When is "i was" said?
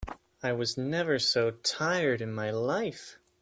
0.41-0.79